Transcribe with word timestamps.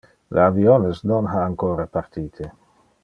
Le 0.35 0.39
aviones 0.45 1.03
non 1.11 1.27
ha 1.33 1.43
ancora 1.49 1.85
partite. 1.99 2.51